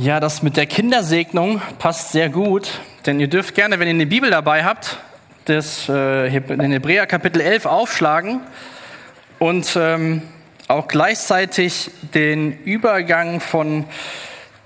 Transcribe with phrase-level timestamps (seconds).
[0.00, 2.70] Ja, das mit der Kindersegnung passt sehr gut,
[3.04, 4.98] denn ihr dürft gerne, wenn ihr eine Bibel dabei habt,
[5.46, 8.42] das äh, in Hebräer Kapitel 11 aufschlagen
[9.40, 10.22] und ähm,
[10.68, 13.86] auch gleichzeitig den Übergang von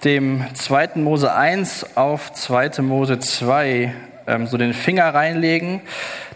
[0.04, 0.96] dem 2.
[0.96, 2.82] Mose 1 auf 2.
[2.82, 3.94] Mose 2
[4.26, 5.80] ähm, so den Finger reinlegen,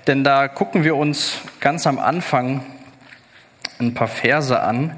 [0.06, 2.64] denn da gucken wir uns ganz am Anfang
[3.78, 4.96] ein paar Verse an.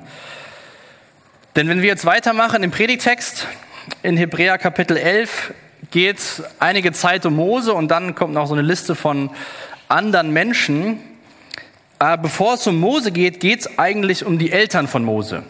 [1.56, 3.48] Denn wenn wir jetzt weitermachen im Predigtext,
[4.02, 5.52] in Hebräer Kapitel 11
[5.90, 6.20] geht
[6.58, 9.30] einige Zeit um Mose und dann kommt noch so eine Liste von
[9.88, 11.00] anderen Menschen.
[11.98, 15.42] Aber bevor es um Mose geht, geht es eigentlich um die Eltern von Mose.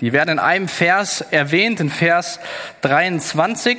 [0.00, 2.40] Die werden in einem Vers erwähnt, in Vers
[2.80, 3.78] 23.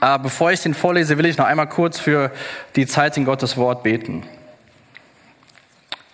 [0.00, 2.30] Aber bevor ich den vorlese, will ich noch einmal kurz für
[2.76, 4.24] die Zeit in Gottes Wort beten.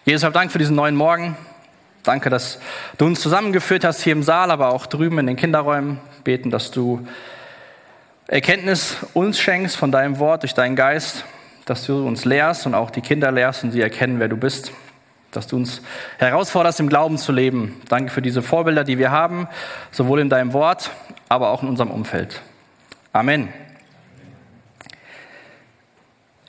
[0.05, 1.37] Jesus, hab Dank für diesen neuen Morgen.
[2.03, 2.59] Danke, dass
[2.97, 5.99] du uns zusammengeführt hast hier im Saal, aber auch drüben in den Kinderräumen.
[6.25, 7.07] Beten, dass du
[8.27, 11.25] Erkenntnis uns schenkst von deinem Wort durch deinen Geist,
[11.67, 14.73] dass du uns lehrst und auch die Kinder lehrst und sie erkennen, wer du bist.
[15.31, 15.83] Dass du uns
[16.19, 17.81] herausforderst, im Glauben zu leben.
[17.89, 19.47] Danke für diese Vorbilder, die wir haben,
[19.91, 20.91] sowohl in deinem Wort,
[21.29, 22.41] aber auch in unserem Umfeld.
[23.13, 23.49] Amen.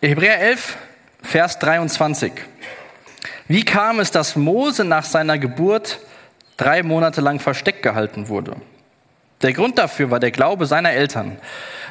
[0.02, 0.78] Hebräer 11,
[1.22, 2.32] Vers 23.
[3.52, 6.00] Wie kam es, dass Mose nach seiner Geburt
[6.56, 8.56] drei Monate lang versteckt gehalten wurde?
[9.42, 11.38] Der Grund dafür war der Glaube seiner Eltern.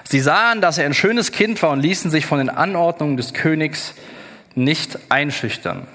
[0.05, 3.35] Sie sahen, dass er ein schönes Kind war und ließen sich von den Anordnungen des
[3.35, 3.93] Königs
[4.55, 5.87] nicht einschüchtern.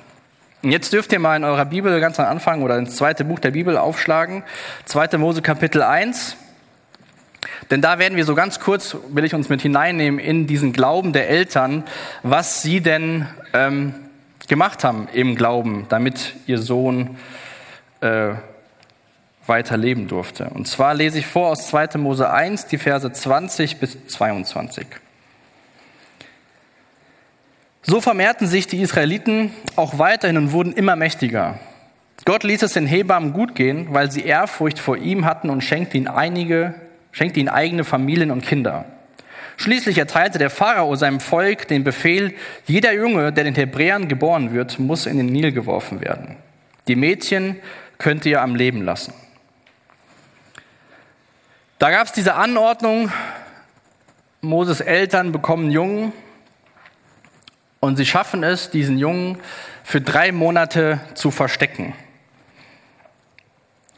[0.62, 3.40] Und jetzt dürft ihr mal in eurer Bibel ganz am Anfang oder ins zweite Buch
[3.40, 4.44] der Bibel aufschlagen,
[4.86, 5.18] 2.
[5.18, 6.38] Mose Kapitel 1.
[7.72, 11.12] Denn da werden wir so ganz kurz, will ich uns mit hineinnehmen in diesen Glauben
[11.12, 11.86] der Eltern,
[12.22, 13.96] was sie denn ähm,
[14.48, 17.18] gemacht haben im Glauben, damit ihr Sohn
[18.02, 18.34] äh,
[19.46, 20.50] weiter leben durfte.
[20.50, 21.98] Und zwar lese ich vor aus 2.
[21.98, 24.88] Mose 1, die Verse 20 bis 22.
[27.84, 31.60] So vermehrten sich die Israeliten auch weiterhin und wurden immer mächtiger.
[32.26, 35.98] Gott ließ es den Hebammen gut gehen, weil sie Ehrfurcht vor ihm hatten und schenkte
[35.98, 36.74] ihnen einige,
[37.12, 38.86] schenkte ihnen eigene Familien und Kinder.
[39.58, 42.34] Schließlich erteilte der Pharao seinem Volk den Befehl,
[42.66, 46.36] jeder Junge, der den Hebräern geboren wird, muss in den Nil geworfen werden.
[46.88, 47.58] Die Mädchen
[47.98, 49.14] könnt ihr am Leben lassen.
[51.80, 53.12] Da gab es diese Anordnung,
[54.42, 56.14] Moses Eltern bekommen Jungen
[57.80, 59.38] und sie schaffen es, diesen Jungen
[59.84, 61.94] für drei Monate zu verstecken.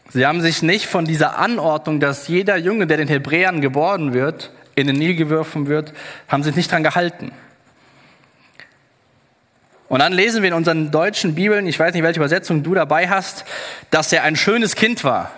[0.10, 4.52] Sie haben sich nicht von dieser Anordnung, dass jeder Junge, der den Hebräern geboren wird,
[4.78, 5.92] in den Nil geworfen wird,
[6.28, 7.32] haben sich nicht dran gehalten.
[9.90, 13.10] Und dann lesen wir in unseren deutschen Bibeln, ich weiß nicht, welche Übersetzung du dabei
[13.10, 13.44] hast,
[13.90, 15.32] dass er ein schönes Kind war.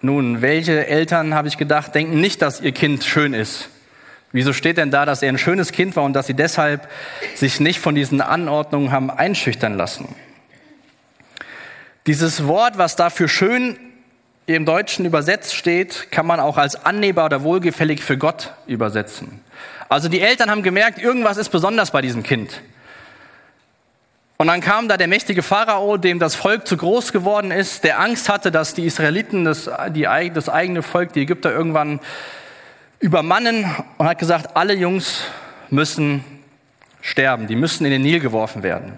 [0.00, 3.68] Nun, welche Eltern, habe ich gedacht, denken nicht, dass ihr Kind schön ist?
[4.32, 6.88] Wieso steht denn da, dass er ein schönes Kind war und dass sie deshalb
[7.36, 10.08] sich nicht von diesen Anordnungen haben einschüchtern lassen?
[12.06, 13.78] Dieses Wort, was da für schön
[14.54, 19.40] im Deutschen übersetzt steht, kann man auch als annehmbar oder wohlgefällig für Gott übersetzen.
[19.88, 22.60] Also die Eltern haben gemerkt, irgendwas ist besonders bei diesem Kind.
[24.36, 28.00] Und dann kam da der mächtige Pharao, dem das Volk zu groß geworden ist, der
[28.00, 32.00] Angst hatte, dass die Israeliten das, die, das eigene Volk, die Ägypter, irgendwann
[33.00, 33.66] übermannen
[33.98, 35.24] und hat gesagt, alle Jungs
[35.68, 36.24] müssen
[37.02, 38.96] sterben, die müssen in den Nil geworfen werden.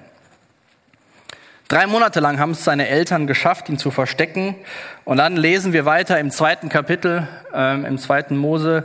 [1.72, 4.56] Drei Monate lang haben es seine Eltern geschafft, ihn zu verstecken.
[5.06, 8.84] Und dann lesen wir weiter im zweiten Kapitel, ähm, im zweiten Mose,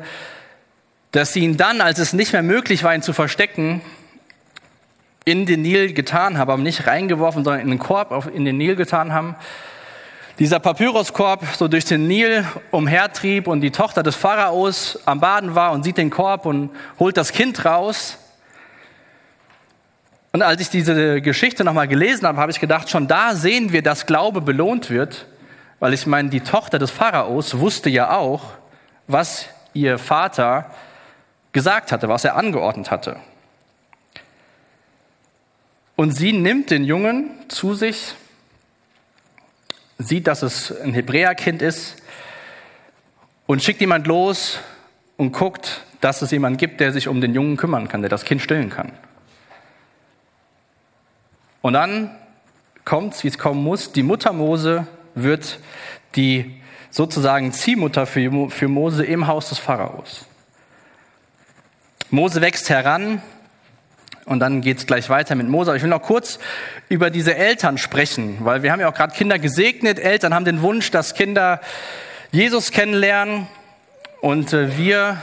[1.11, 3.81] dass sie ihn dann, als es nicht mehr möglich war, ihn zu verstecken,
[5.25, 8.77] in den Nil getan haben, aber nicht reingeworfen, sondern in den Korb in den Nil
[8.77, 9.35] getan haben.
[10.39, 15.73] Dieser Papyruskorb so durch den Nil umhertrieb und die Tochter des Pharaos am Baden war
[15.73, 18.17] und sieht den Korb und holt das Kind raus
[20.37, 23.81] und als ich diese Geschichte nochmal gelesen habe, habe ich gedacht, schon da sehen wir,
[23.81, 25.25] dass Glaube belohnt wird,
[25.79, 28.53] weil ich meine, die Tochter des Pharaos wusste ja auch,
[29.07, 30.69] was ihr Vater
[31.53, 33.15] gesagt hatte, was er angeordnet hatte.
[35.95, 38.13] Und sie nimmt den Jungen zu sich,
[39.97, 41.95] sieht, dass es ein Hebräerkind ist
[43.47, 44.59] und schickt jemand los
[45.17, 48.23] und guckt, dass es jemand gibt, der sich um den Jungen kümmern kann, der das
[48.23, 48.91] Kind stillen kann.
[51.67, 52.11] Und dann
[52.85, 53.91] kommt es, wie es kommen muss.
[53.91, 55.59] Die Mutter Mose wird
[56.15, 56.61] die
[56.91, 60.25] sozusagen Ziehmutter für, für Mose im Haus des Pharaos.
[62.09, 63.21] Mose wächst heran
[64.23, 65.71] und dann geht es gleich weiter mit Mose.
[65.71, 66.39] Aber ich will noch kurz
[66.87, 69.99] über diese Eltern sprechen, weil wir haben ja auch gerade Kinder gesegnet.
[69.99, 71.59] Eltern haben den Wunsch, dass Kinder
[72.31, 73.47] Jesus kennenlernen
[74.21, 75.21] und äh, wir,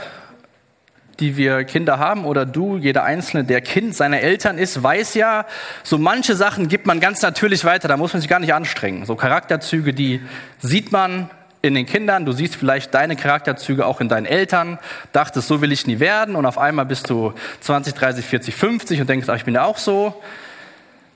[1.19, 5.45] die wir Kinder haben oder du, jeder Einzelne, der Kind seiner Eltern ist, weiß ja,
[5.83, 9.05] so manche Sachen gibt man ganz natürlich weiter, da muss man sich gar nicht anstrengen.
[9.05, 10.21] So Charakterzüge, die
[10.59, 11.29] sieht man
[11.61, 14.77] in den Kindern, du siehst vielleicht deine Charakterzüge auch in deinen Eltern,
[15.13, 19.01] dachtest, so will ich nie werden und auf einmal bist du 20, 30, 40, 50
[19.01, 20.21] und denkst, ach, ich bin ja auch so.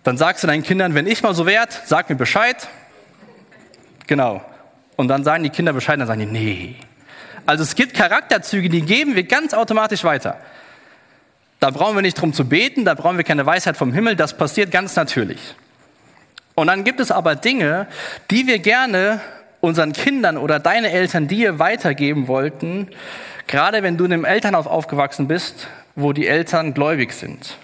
[0.03, 2.67] Dann sagst du deinen Kindern, wenn ich mal so werde, sag mir Bescheid.
[4.07, 4.41] Genau.
[4.95, 6.75] Und dann sagen die Kinder Bescheid, dann sagen die, nee.
[7.49, 10.37] Also es gibt Charakterzüge, die geben wir ganz automatisch weiter.
[11.59, 14.37] Da brauchen wir nicht drum zu beten, da brauchen wir keine Weisheit vom Himmel, das
[14.37, 15.55] passiert ganz natürlich.
[16.53, 17.87] Und dann gibt es aber Dinge,
[18.29, 19.19] die wir gerne
[19.61, 22.89] unseren Kindern oder deine Eltern dir weitergeben wollten,
[23.47, 27.57] gerade wenn du in einem Elternhaus aufgewachsen bist, wo die Eltern gläubig sind.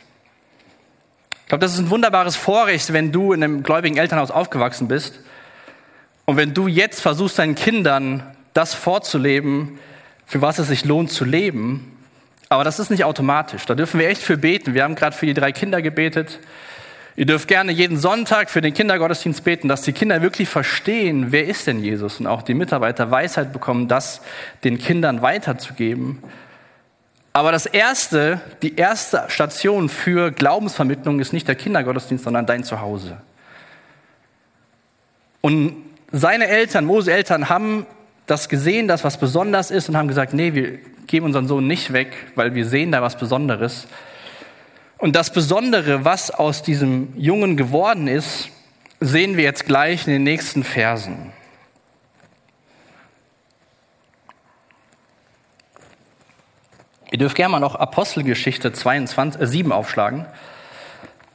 [1.43, 5.19] Ich glaube, das ist ein wunderbares Vorrecht, wenn du in einem gläubigen Elternhaus aufgewachsen bist
[6.25, 9.77] und wenn du jetzt versuchst, deinen Kindern das vorzuleben,
[10.25, 11.91] für was es sich lohnt zu leben.
[12.49, 13.65] Aber das ist nicht automatisch.
[13.65, 14.73] Da dürfen wir echt für beten.
[14.73, 16.39] Wir haben gerade für die drei Kinder gebetet.
[17.17, 21.45] Ihr dürft gerne jeden Sonntag für den Kindergottesdienst beten, dass die Kinder wirklich verstehen, wer
[21.45, 24.21] ist denn Jesus und auch die Mitarbeiter Weisheit bekommen, das
[24.63, 26.23] den Kindern weiterzugeben.
[27.33, 33.17] Aber das erste, die erste Station für Glaubensvermittlung ist nicht der Kindergottesdienst, sondern dein Zuhause.
[35.41, 35.75] Und
[36.11, 37.85] seine Eltern, Mose Eltern, haben
[38.25, 41.93] das gesehen, dass was besonders ist und haben gesagt, nee, wir geben unseren Sohn nicht
[41.93, 43.87] weg, weil wir sehen da was Besonderes.
[44.97, 48.49] Und das Besondere, was aus diesem Jungen geworden ist,
[48.99, 51.31] sehen wir jetzt gleich in den nächsten Versen.
[57.11, 60.25] Ihr dürft gerne mal noch Apostelgeschichte 22, äh 7 aufschlagen.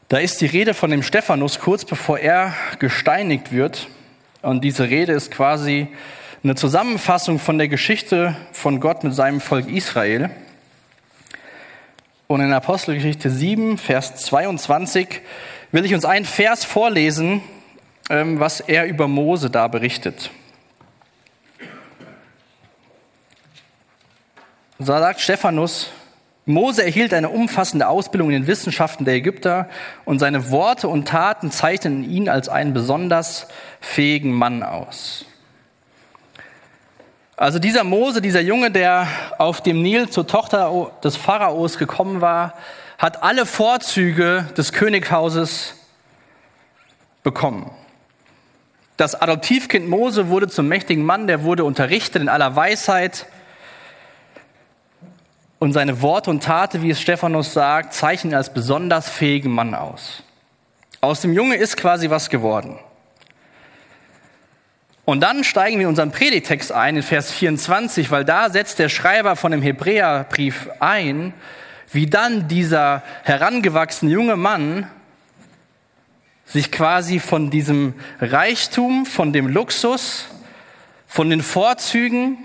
[0.09, 3.87] Da ist die Rede von dem Stephanus kurz bevor er gesteinigt wird.
[4.43, 5.89] Und diese Rede ist quasi
[6.43, 10.31] eine Zusammenfassung von der Geschichte von Gott mit seinem Volk Israel.
[12.29, 15.21] Und in Apostelgeschichte 7, Vers 22
[15.71, 17.43] will ich uns einen Vers vorlesen,
[18.09, 20.31] ähm, was er über Mose da berichtet.
[24.79, 25.91] So sagt Stephanus,
[26.47, 29.69] Mose erhielt eine umfassende Ausbildung in den Wissenschaften der Ägypter
[30.07, 33.47] und seine Worte und Taten zeichneten ihn als einen besonders
[33.81, 35.27] fähigen Mann aus.
[37.41, 39.09] Also dieser Mose, dieser Junge, der
[39.39, 42.53] auf dem Nil zur Tochter des Pharaos gekommen war,
[42.99, 45.73] hat alle Vorzüge des Königshauses
[47.23, 47.71] bekommen.
[48.99, 53.25] Das Adoptivkind Mose wurde zum mächtigen Mann, der wurde unterrichtet in aller Weisheit.
[55.59, 59.75] Und seine Worte und Taten, wie es Stephanus sagt, zeichnen ihn als besonders fähigen Mann
[59.75, 60.23] aus.
[61.01, 62.79] Aus dem Junge ist quasi was geworden.
[65.05, 68.89] Und dann steigen wir in unseren Predigtext ein, in Vers 24, weil da setzt der
[68.89, 71.33] Schreiber von dem Hebräerbrief ein,
[71.93, 74.89] wie dann dieser herangewachsene junge Mann
[76.45, 80.29] sich quasi von diesem Reichtum, von dem Luxus,
[81.07, 82.39] von den Vorzügen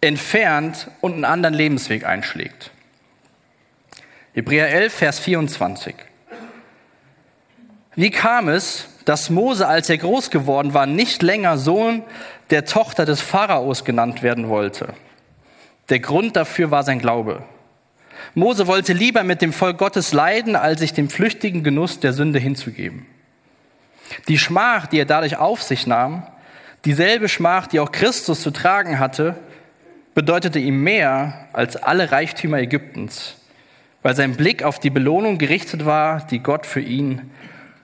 [0.00, 2.70] entfernt und einen anderen Lebensweg einschlägt.
[4.34, 5.94] Hebräer 11, Vers 24.
[7.94, 12.02] Wie kam es, dass Mose, als er groß geworden war, nicht länger Sohn
[12.50, 14.94] der Tochter des Pharaos genannt werden wollte.
[15.88, 17.42] Der Grund dafür war sein Glaube.
[18.34, 22.38] Mose wollte lieber mit dem Volk Gottes leiden, als sich dem flüchtigen Genuss der Sünde
[22.38, 23.06] hinzugeben.
[24.28, 26.26] Die Schmach, die er dadurch auf sich nahm,
[26.84, 29.36] dieselbe Schmach, die auch Christus zu tragen hatte,
[30.14, 33.36] bedeutete ihm mehr als alle Reichtümer Ägyptens,
[34.02, 37.30] weil sein Blick auf die Belohnung gerichtet war, die Gott für ihn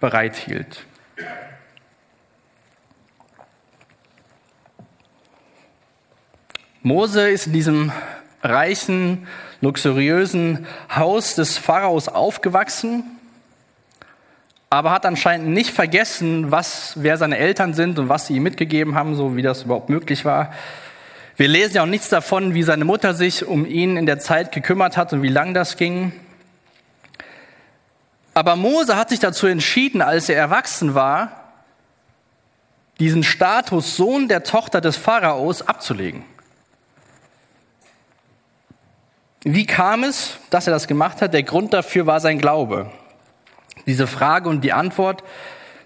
[0.00, 0.85] bereithielt.
[6.82, 7.92] Mose ist in diesem
[8.42, 9.26] reichen,
[9.61, 13.04] luxuriösen Haus des Pharaos aufgewachsen,
[14.70, 18.94] aber hat anscheinend nicht vergessen, was, wer seine Eltern sind und was sie ihm mitgegeben
[18.94, 20.52] haben, so wie das überhaupt möglich war.
[21.37, 24.52] Wir lesen ja auch nichts davon, wie seine Mutter sich um ihn in der Zeit
[24.52, 26.12] gekümmert hat und wie lang das ging.
[28.35, 31.52] Aber Mose hat sich dazu entschieden, als er erwachsen war,
[33.00, 36.25] diesen Status Sohn der Tochter des Pharaos abzulegen.
[39.45, 41.33] Wie kam es, dass er das gemacht hat?
[41.33, 42.90] Der Grund dafür war sein Glaube.
[43.87, 45.23] Diese Frage und die Antwort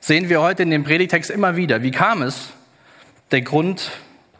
[0.00, 1.82] sehen wir heute in dem Predigtext immer wieder.
[1.82, 2.50] Wie kam es?
[3.30, 3.90] Der Grund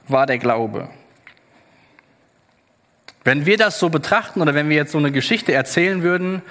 [0.09, 0.89] war der Glaube.
[3.25, 6.43] Wenn wir das so betrachten oder wenn wir jetzt so eine Geschichte erzählen würden,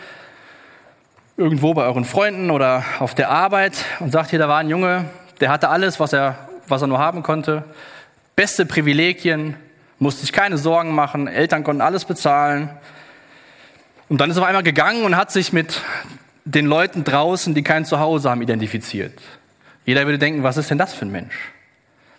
[1.36, 5.06] irgendwo bei euren Freunden oder auf der Arbeit und sagt, hier, da war ein Junge,
[5.42, 7.64] der hatte alles, was er, was er nur haben konnte.
[8.36, 9.58] Beste Privilegien,
[10.02, 12.70] musste sich keine Sorgen machen, Eltern konnten alles bezahlen.
[14.10, 15.80] Und dann ist er auf einmal gegangen und hat sich mit
[16.44, 19.14] den Leuten draußen, die kein Zuhause haben, identifiziert.
[19.86, 21.36] Jeder würde denken, was ist denn das für ein Mensch?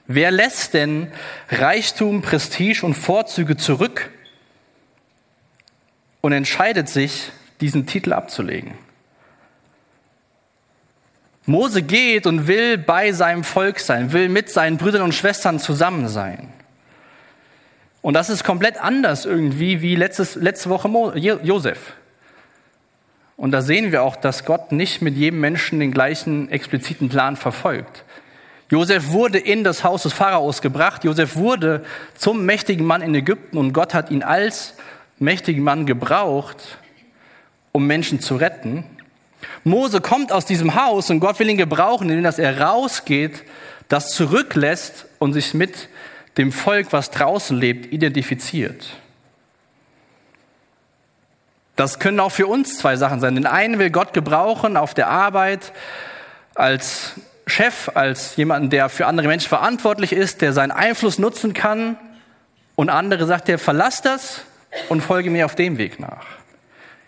[0.07, 1.09] Wer lässt denn
[1.51, 4.11] Reichtum, Prestige und Vorzüge zurück
[6.21, 8.75] und entscheidet sich, diesen Titel abzulegen?
[11.47, 16.07] Mose geht und will bei seinem Volk sein, will mit seinen Brüdern und Schwestern zusammen
[16.07, 16.53] sein.
[18.03, 21.95] Und das ist komplett anders irgendwie wie letztes, letzte Woche Mo, Josef.
[23.37, 27.37] Und da sehen wir auch, dass Gott nicht mit jedem Menschen den gleichen expliziten Plan
[27.37, 28.05] verfolgt.
[28.71, 31.05] Josef wurde in das Haus des Pharaos gebracht.
[31.05, 31.85] Josef wurde
[32.17, 34.75] zum mächtigen Mann in Ägypten und Gott hat ihn als
[35.19, 36.79] mächtigen Mann gebraucht,
[37.71, 38.85] um Menschen zu retten.
[39.65, 43.45] Mose kommt aus diesem Haus und Gott will ihn gebrauchen, indem er rausgeht,
[43.89, 45.89] das zurücklässt und sich mit
[46.37, 48.97] dem Volk, was draußen lebt, identifiziert.
[51.77, 53.35] Das können auch für uns zwei Sachen sein.
[53.35, 55.73] Den einen will Gott gebrauchen auf der Arbeit
[56.55, 57.15] als
[57.47, 61.97] Chef, als jemanden, der für andere Menschen verantwortlich ist, der seinen Einfluss nutzen kann.
[62.77, 64.45] Und andere sagt er, verlass das
[64.89, 66.27] und folge mir auf dem Weg nach.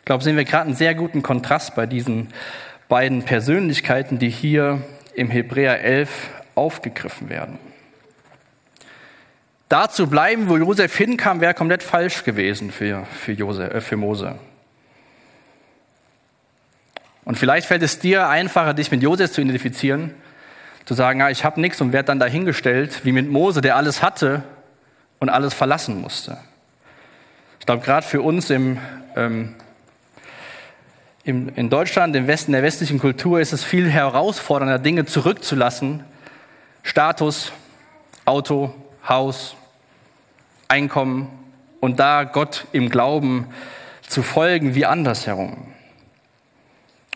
[0.00, 2.28] Ich glaube, sehen wir gerade einen sehr guten Kontrast bei diesen
[2.88, 4.82] beiden Persönlichkeiten, die hier
[5.14, 6.10] im Hebräer 11
[6.54, 7.58] aufgegriffen werden.
[9.68, 13.96] Da zu bleiben, wo Josef hinkam, wäre komplett falsch gewesen für, für, Josef, äh, für
[13.96, 14.36] Mose.
[17.24, 20.14] Und vielleicht fällt es dir einfacher, dich mit Josef zu identifizieren,
[20.84, 24.02] zu sagen, ja, ich habe nichts und werde dann dahingestellt, wie mit Mose, der alles
[24.02, 24.42] hatte
[25.18, 26.36] und alles verlassen musste.
[27.60, 28.78] Ich glaube, gerade für uns im
[29.16, 29.54] ähm,
[31.24, 36.04] im, in Deutschland, im Westen, der westlichen Kultur ist es viel herausfordernder, Dinge zurückzulassen.
[36.82, 37.50] Status,
[38.26, 38.74] Auto,
[39.08, 39.56] Haus,
[40.68, 41.28] Einkommen
[41.80, 43.46] und da Gott im Glauben
[44.08, 45.74] zu folgen wie andersherum.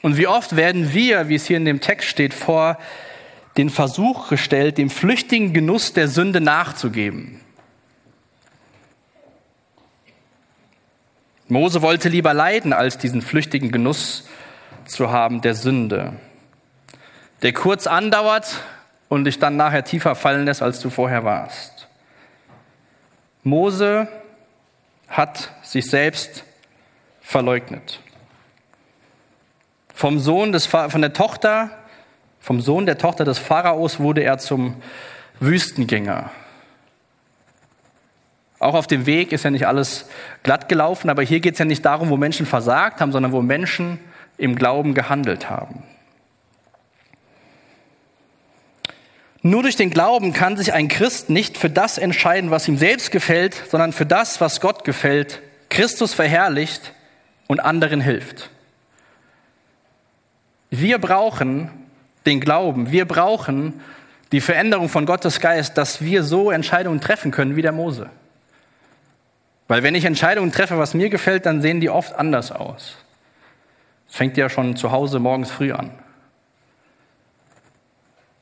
[0.03, 2.79] Und wie oft werden wir, wie es hier in dem Text steht, vor
[3.57, 7.41] den Versuch gestellt, dem flüchtigen Genuss der Sünde nachzugeben.
[11.49, 14.29] Mose wollte lieber leiden, als diesen flüchtigen Genuss
[14.85, 16.15] zu haben der Sünde,
[17.43, 18.63] der kurz andauert
[19.09, 21.78] und dich dann nachher tiefer fallen lässt, als du vorher warst.
[23.49, 24.09] Mose
[25.09, 26.45] hat sich selbst
[27.21, 28.01] verleugnet.
[29.95, 31.71] Vom Sohn des, von der Tochter,
[32.41, 34.77] vom Sohn der Tochter des Pharaos wurde er zum
[35.41, 36.31] Wüstengänger.
[38.61, 40.09] Auch auf dem Weg ist ja nicht alles
[40.43, 43.41] glatt gelaufen, aber hier geht es ja nicht darum, wo Menschen versagt haben, sondern wo
[43.41, 44.01] Menschen
[44.37, 45.85] im Glauben gehandelt haben.
[49.43, 53.11] Nur durch den Glauben kann sich ein Christ nicht für das entscheiden, was ihm selbst
[53.11, 56.93] gefällt, sondern für das, was Gott gefällt, Christus verherrlicht
[57.47, 58.51] und anderen hilft.
[60.71, 61.71] Wir brauchen
[62.27, 63.81] den Glauben, wir brauchen
[64.33, 68.11] die Veränderung von Gottes Geist, dass wir so Entscheidungen treffen können wie der Mose.
[69.69, 72.97] Weil wenn ich Entscheidungen treffe, was mir gefällt, dann sehen die oft anders aus.
[74.09, 75.91] Das fängt ja schon zu Hause morgens früh an.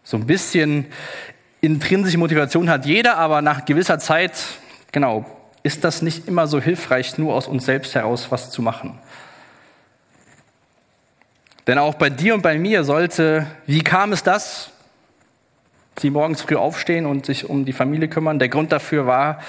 [0.06, 0.86] So ein bisschen
[1.60, 4.40] intrinsische Motivation hat jeder, aber nach gewisser Zeit,
[4.92, 5.26] genau,
[5.64, 9.00] ist das nicht immer so hilfreich, nur aus uns selbst heraus was zu machen.
[11.66, 14.70] Denn auch bei dir und bei mir sollte, wie kam es das?
[15.98, 18.38] Sie morgens früh aufstehen und sich um die Familie kümmern.
[18.38, 19.40] Der Grund dafür war,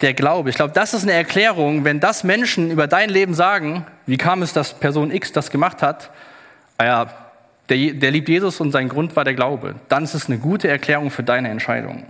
[0.00, 0.50] der Glaube.
[0.50, 4.42] Ich glaube, das ist eine Erklärung, wenn das Menschen über dein Leben sagen, wie kam
[4.42, 6.10] es, dass Person X das gemacht hat,
[6.78, 7.29] ah ja,
[7.70, 10.68] der, der liebt Jesus und sein Grund war der Glaube, dann ist es eine gute
[10.68, 12.04] Erklärung für deine Entscheidung.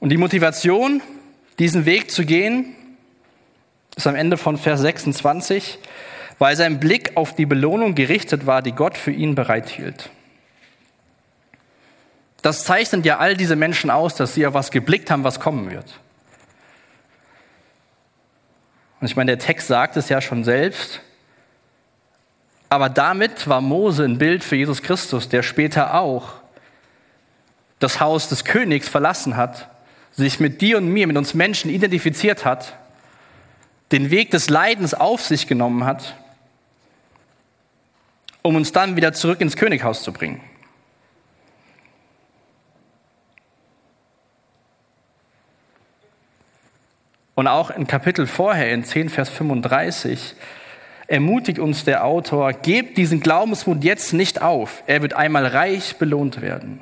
[0.00, 1.00] Und die Motivation,
[1.60, 2.74] diesen Weg zu gehen,
[3.96, 5.78] ist am Ende von Vers 26,
[6.38, 10.10] weil sein Blick auf die Belohnung gerichtet war, die Gott für ihn bereithielt.
[12.42, 15.70] Das zeichnet ja all diese Menschen aus, dass sie auf was geblickt haben, was kommen
[15.70, 16.00] wird.
[19.00, 21.00] Und ich meine, der Text sagt es ja schon selbst.
[22.72, 26.32] Aber damit war Mose ein Bild für Jesus Christus, der später auch
[27.80, 29.68] das Haus des Königs verlassen hat,
[30.12, 32.78] sich mit dir und mir, mit uns Menschen identifiziert hat,
[33.92, 36.16] den Weg des Leidens auf sich genommen hat,
[38.40, 40.40] um uns dann wieder zurück ins Könighaus zu bringen.
[47.34, 50.36] Und auch in Kapitel vorher, in 10, Vers 35,
[51.06, 54.82] ermutigt uns der Autor, gebt diesen Glaubensmut jetzt nicht auf.
[54.86, 56.80] Er wird einmal reich belohnt werden.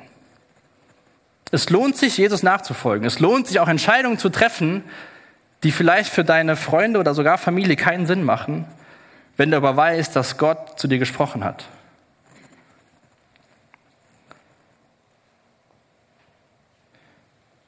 [1.51, 3.05] Es lohnt sich, Jesus nachzufolgen.
[3.05, 4.83] Es lohnt sich auch Entscheidungen zu treffen,
[5.63, 8.65] die vielleicht für deine Freunde oder sogar Familie keinen Sinn machen,
[9.37, 11.67] wenn du aber weißt, dass Gott zu dir gesprochen hat.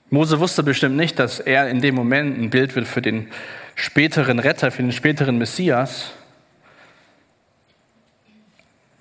[0.10, 3.29] Mose wusste bestimmt nicht, dass er in dem Moment ein Bild wird für den
[3.74, 6.12] späteren Retter, für den späteren Messias.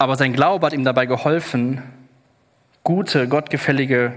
[0.02, 1.80] Aber sein Glaube hat ihm dabei geholfen,
[2.82, 4.12] gute, gottgefällige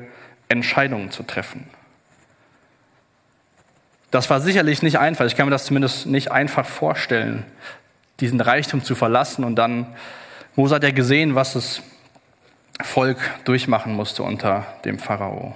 [0.50, 1.70] Entscheidungen zu treffen.
[4.10, 5.28] Das war sicherlich nicht einfach.
[5.28, 7.46] Ich kann mir das zumindest nicht einfach vorstellen,
[8.20, 9.44] diesen Reichtum zu verlassen.
[9.44, 9.86] Und dann,
[10.56, 11.84] Mose hat ja gesehen, was das
[12.82, 15.54] Volk durchmachen musste unter dem Pharao.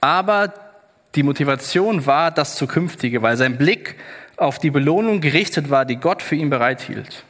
[0.00, 0.54] Aber
[1.16, 3.96] die Motivation war das Zukünftige, weil sein Blick
[4.36, 7.24] auf die Belohnung gerichtet war, die Gott für ihn bereithielt.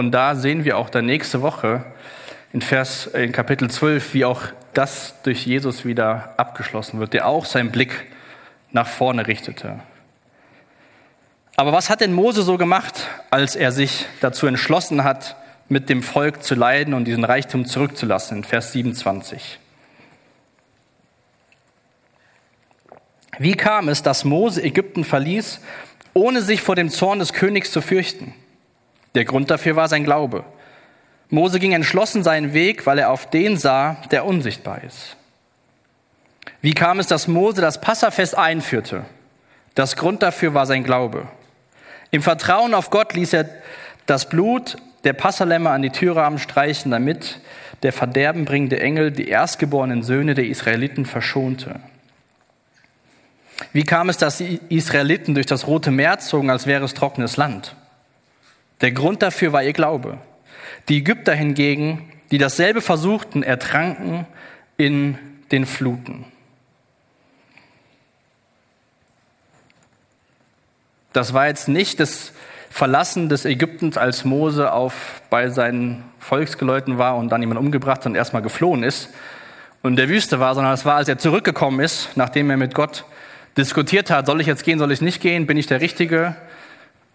[0.00, 1.84] Und da sehen wir auch dann nächste Woche
[2.54, 4.40] in Vers, in Kapitel 12, wie auch
[4.72, 8.06] das durch Jesus wieder abgeschlossen wird, der auch seinen Blick
[8.72, 9.80] nach vorne richtete.
[11.54, 15.36] Aber was hat denn Mose so gemacht, als er sich dazu entschlossen hat,
[15.68, 19.58] mit dem Volk zu leiden und diesen Reichtum zurückzulassen, in Vers 27.
[23.38, 25.60] Wie kam es, dass Mose Ägypten verließ,
[26.14, 28.32] ohne sich vor dem Zorn des Königs zu fürchten?
[29.14, 30.44] Der Grund dafür war sein Glaube.
[31.28, 35.16] Mose ging entschlossen seinen Weg, weil er auf den sah, der unsichtbar ist.
[36.60, 39.04] Wie kam es, dass Mose das Passafest einführte?
[39.74, 41.28] Das Grund dafür war sein Glaube.
[42.10, 43.48] Im Vertrauen auf Gott ließ er
[44.06, 47.40] das Blut der Passalämmer an die Türrahmen streichen, damit
[47.82, 51.80] der verderbenbringende Engel die erstgeborenen Söhne der Israeliten verschonte.
[53.72, 57.36] Wie kam es, dass die Israeliten durch das Rote Meer zogen, als wäre es trockenes
[57.36, 57.76] Land?
[58.80, 60.18] Der Grund dafür war ihr Glaube.
[60.88, 64.26] Die Ägypter hingegen, die dasselbe versuchten, ertranken
[64.76, 65.18] in
[65.52, 66.24] den Fluten.
[71.12, 72.32] Das war jetzt nicht das
[72.70, 78.14] Verlassen des Ägyptens, als Mose auf, bei seinen Volksgeleuten war und dann jemand umgebracht und
[78.14, 79.10] erstmal geflohen ist
[79.82, 82.74] und in der Wüste war, sondern es war, als er zurückgekommen ist, nachdem er mit
[82.74, 83.04] Gott
[83.56, 86.36] diskutiert hat, soll ich jetzt gehen, soll ich nicht gehen, bin ich der Richtige?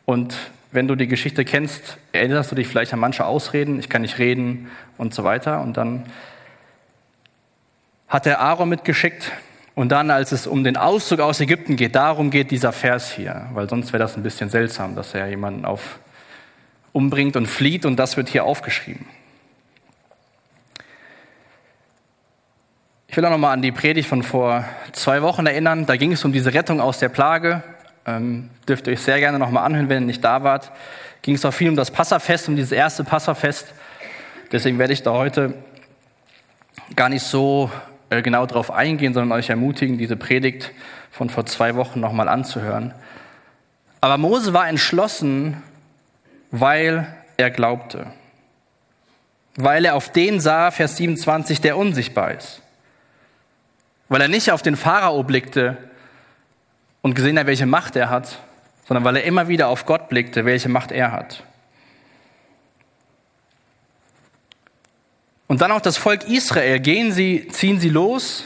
[0.03, 0.35] Und
[0.75, 4.19] wenn du die Geschichte kennst, erinnerst du dich vielleicht an manche Ausreden, ich kann nicht
[4.19, 5.61] reden und so weiter.
[5.61, 6.05] Und dann
[8.07, 9.31] hat er Aaron mitgeschickt,
[9.75, 13.49] und dann, als es um den Auszug aus Ägypten geht, darum geht dieser Vers hier,
[13.53, 15.99] weil sonst wäre das ein bisschen seltsam, dass er jemanden auf
[16.93, 19.05] umbringt und flieht und das wird hier aufgeschrieben.
[23.09, 25.85] Ich will auch noch mal an die Predigt von vor zwei Wochen erinnern.
[25.85, 27.63] Da ging es um diese Rettung aus der Plage.
[28.07, 30.71] Ähm, dürft ihr euch sehr gerne noch mal anhören, wenn ihr nicht da wart.
[31.23, 33.73] Ging es auch viel um das Passafest, um dieses erste Passafest.
[34.51, 35.55] Deswegen werde ich da heute
[36.95, 37.71] gar nicht so
[38.11, 40.71] äh, genau darauf eingehen, sondern euch ermutigen, diese Predigt
[41.09, 42.93] von vor zwei Wochen nochmal anzuhören.
[44.01, 45.63] Aber Mose war entschlossen,
[46.51, 48.07] weil er glaubte.
[49.55, 52.61] Weil er auf den sah, Vers 27, der unsichtbar ist.
[54.09, 55.77] Weil er nicht auf den Pharao blickte
[57.05, 58.39] und gesehen hat, welche Macht er hat,
[58.87, 61.43] sondern weil er immer wieder auf Gott blickte, welche Macht er hat.
[65.45, 66.79] Und dann auch das Volk Israel.
[66.79, 68.45] Gehen sie, ziehen sie los,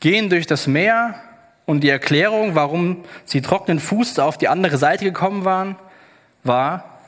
[0.00, 1.16] gehen durch das Meer
[1.66, 5.76] und die Erklärung, warum sie trockenen Fuß auf die andere Seite gekommen waren,
[6.42, 7.00] war,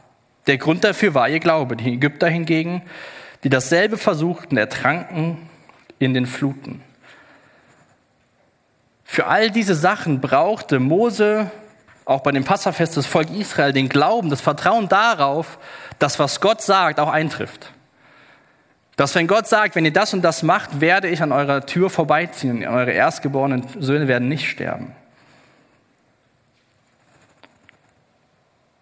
[0.47, 1.77] der Grund dafür war ihr Glaube.
[1.77, 2.83] Die Ägypter hingegen,
[3.45, 5.39] die dasselbe versuchten, ertranken
[5.99, 6.83] in den Fluten.
[9.09, 11.51] Für all diese Sachen brauchte Mose,
[12.05, 15.59] auch bei dem Passafest des Volk Israel, den Glauben, das Vertrauen darauf,
[16.01, 17.73] dass was Gott sagt, auch eintrifft.
[18.97, 21.88] Dass wenn Gott sagt, wenn ihr das und das macht, werde ich an eurer Tür
[21.88, 24.92] vorbeiziehen eure erstgeborenen Söhne werden nicht sterben.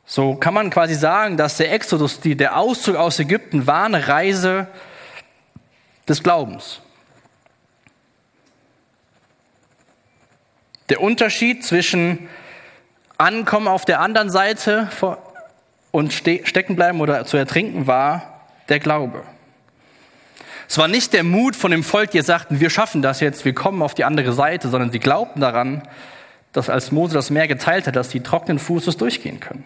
[0.07, 4.69] So kann man quasi sagen, dass der Exodus, der Auszug aus Ägypten, war eine Reise
[6.09, 6.81] des Glaubens.
[10.89, 12.29] Der Unterschied zwischen
[13.17, 14.89] Ankommen auf der anderen Seite
[15.91, 19.23] und stecken bleiben oder zu ertrinken war der Glaube.
[20.69, 23.55] Es war nicht der Mut von dem Volk, die sagten, wir schaffen das jetzt, wir
[23.55, 25.83] kommen auf die andere Seite, sondern sie glaubten daran,
[26.53, 29.65] dass als Mose das Meer geteilt hat, dass sie trockenen Fußes durchgehen können.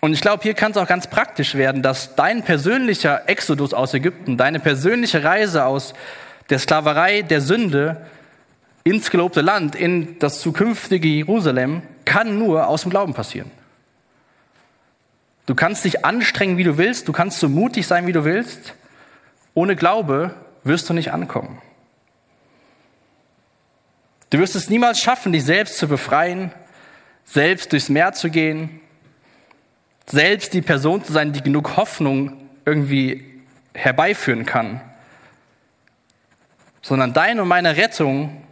[0.00, 3.94] Und ich glaube, hier kann es auch ganz praktisch werden, dass dein persönlicher Exodus aus
[3.94, 5.94] Ägypten, deine persönliche Reise aus
[6.50, 8.04] der Sklaverei, der Sünde
[8.84, 13.50] ins gelobte Land, in das zukünftige Jerusalem, kann nur aus dem Glauben passieren.
[15.46, 18.74] Du kannst dich anstrengen, wie du willst, du kannst so mutig sein, wie du willst.
[19.54, 21.60] Ohne Glaube wirst du nicht ankommen.
[24.30, 26.52] Du wirst es niemals schaffen, dich selbst zu befreien,
[27.24, 28.80] selbst durchs Meer zu gehen,
[30.06, 33.42] selbst die Person zu sein, die genug Hoffnung irgendwie
[33.74, 34.80] herbeiführen kann,
[36.80, 38.42] sondern deine und meine Rettung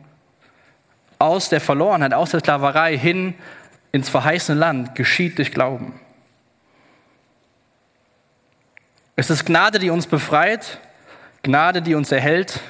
[1.20, 3.34] aus der Verlorenheit, aus der Sklaverei hin
[3.92, 6.00] ins verheißene Land geschieht durch Glauben.
[9.16, 10.78] Es ist Gnade, die uns befreit,
[11.42, 12.60] Gnade, die uns erhält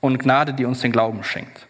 [0.00, 1.66] und Gnade, die uns den Glauben schenkt.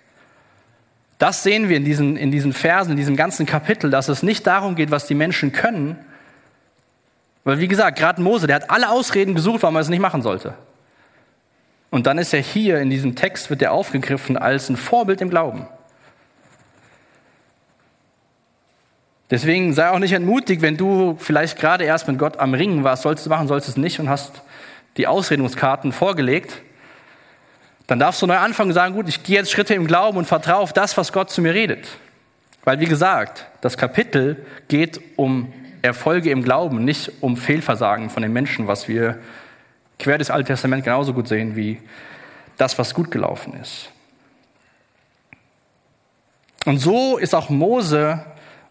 [1.19, 4.47] Das sehen wir in diesen, in diesen Versen, in diesem ganzen Kapitel, dass es nicht
[4.47, 5.99] darum geht, was die Menschen können,
[7.43, 10.23] weil wie gesagt, gerade Mose, der hat alle Ausreden gesucht, warum er es nicht machen
[10.23, 10.55] sollte.
[11.91, 15.31] Und dann ist er hier in diesem Text, wird er aufgegriffen als ein Vorbild im
[15.31, 15.67] Glauben.
[19.31, 23.03] Deswegen sei auch nicht entmutigt, wenn du vielleicht gerade erst mit Gott am Ringen warst,
[23.03, 24.43] sollst du machen, sollst du es nicht und hast
[24.97, 26.63] die Ausredungskarten vorgelegt.
[27.87, 30.25] Dann darfst du neu anfangen und sagen, gut, ich gehe jetzt Schritte im Glauben und
[30.25, 31.89] vertraue auf das, was Gott zu mir redet.
[32.65, 38.33] Weil, wie gesagt, das Kapitel geht um Erfolge im Glauben, nicht um Fehlversagen von den
[38.33, 39.19] Menschen, was wir
[39.99, 41.81] quer des Alten Testament genauso gut sehen wie
[42.57, 43.91] das, was gut gelaufen ist.
[46.67, 48.25] Und so ist auch Mose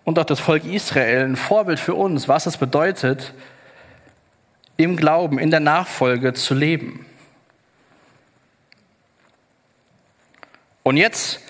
[0.07, 3.33] und auch das Volk Israel ein Vorbild für uns, was es bedeutet,
[4.77, 7.05] im Glauben, in der Nachfolge zu leben.
[10.83, 11.41] Und jetzt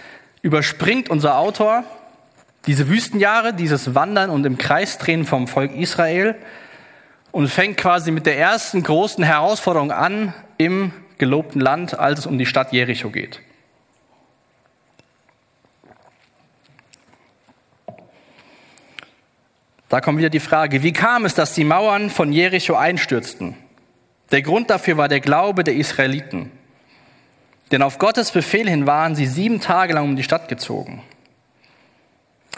[0.41, 1.83] überspringt unser Autor
[2.65, 6.33] diese Wüstenjahre, dieses Wandern und im Kreis drehen vom Volk Israel
[7.31, 12.39] und fängt quasi mit der ersten großen Herausforderung an im gelobten Land, als es um
[12.39, 13.39] die Stadt Jericho geht.
[19.89, 23.55] Da kommt wieder die Frage, wie kam es, dass die Mauern von Jericho einstürzten?
[24.31, 26.51] Der Grund dafür war der Glaube der Israeliten.
[27.71, 31.01] Denn auf Gottes Befehl hin waren sie sieben Tage lang um die Stadt gezogen.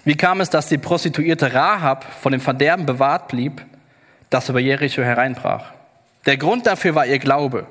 [0.04, 3.64] Wie kam es, dass die Prostituierte Rahab von dem Verderben bewahrt blieb,
[4.30, 5.66] das über Jericho hereinbrach?
[6.26, 7.68] Der Grund dafür war ihr Glaube.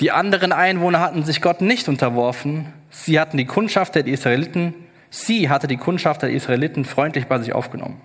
[0.00, 2.72] Die anderen Einwohner hatten sich Gott nicht unterworfen.
[2.90, 4.74] Sie hatten die Kundschaft der Israeliten,
[5.10, 8.00] sie hatte die Kundschaft der Israeliten freundlich bei sich aufgenommen.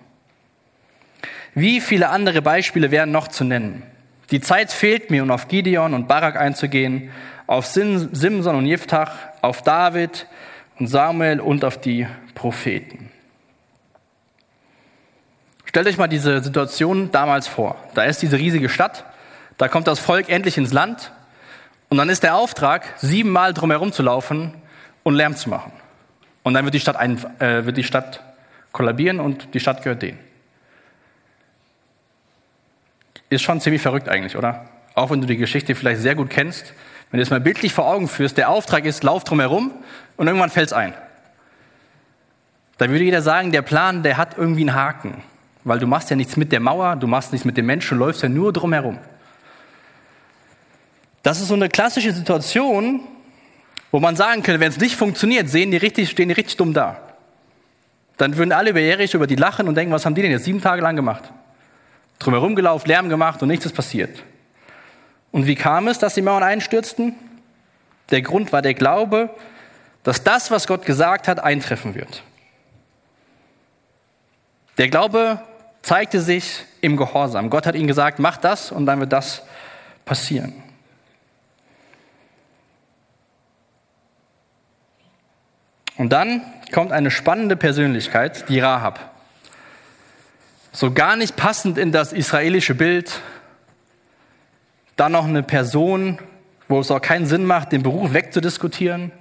[1.53, 3.83] Wie viele andere Beispiele wären noch zu nennen?
[4.31, 7.11] Die Zeit fehlt mir, um auf Gideon und Barak einzugehen,
[7.47, 9.11] auf Simson und Jiftach,
[9.41, 10.27] auf David
[10.79, 13.11] und Samuel und auf die Propheten.
[15.65, 17.75] Stellt euch mal diese Situation damals vor.
[17.93, 19.05] Da ist diese riesige Stadt,
[19.57, 21.11] da kommt das Volk endlich ins Land
[21.89, 24.53] und dann ist der Auftrag, siebenmal drumherum zu laufen
[25.03, 25.73] und Lärm zu machen.
[26.43, 28.23] Und dann wird die Stadt, ein, äh, wird die Stadt
[28.71, 30.30] kollabieren und die Stadt gehört denen.
[33.31, 34.65] Ist schon ziemlich verrückt eigentlich, oder?
[34.93, 36.73] Auch wenn du die Geschichte vielleicht sehr gut kennst.
[37.09, 39.71] Wenn du es mal bildlich vor Augen führst, der Auftrag ist, lauf drum herum
[40.17, 40.93] und irgendwann fällt es ein.
[42.77, 45.23] Da würde jeder sagen, der Plan, der hat irgendwie einen Haken.
[45.63, 48.03] Weil du machst ja nichts mit der Mauer, du machst nichts mit dem Menschen, du
[48.03, 48.97] läufst ja nur drum herum.
[51.23, 52.99] Das ist so eine klassische Situation,
[53.91, 56.73] wo man sagen könnte, wenn es nicht funktioniert, sehen die richtig, stehen die richtig dumm
[56.73, 56.97] da.
[58.17, 60.43] Dann würden alle über Jericho über die lachen und denken, was haben die denn jetzt
[60.43, 61.31] sieben Tage lang gemacht?
[62.21, 64.23] Drumherum gelaufen, Lärm gemacht und nichts ist passiert.
[65.31, 67.15] Und wie kam es, dass die Mauern einstürzten?
[68.09, 69.29] Der Grund war der Glaube,
[70.03, 72.23] dass das, was Gott gesagt hat, eintreffen wird.
[74.77, 75.41] Der Glaube
[75.81, 77.49] zeigte sich im Gehorsam.
[77.49, 79.43] Gott hat ihnen gesagt, mach das und dann wird das
[80.05, 80.53] passieren.
[85.97, 86.41] Und dann
[86.73, 89.10] kommt eine spannende Persönlichkeit, die Rahab
[90.71, 93.21] so gar nicht passend in das israelische Bild.
[94.95, 96.19] Dann noch eine Person,
[96.67, 99.11] wo es auch keinen Sinn macht, den Beruf wegzudiskutieren.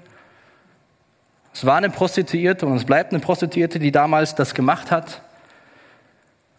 [1.52, 5.22] Es war eine Prostituierte und es bleibt eine Prostituierte, die damals das gemacht hat.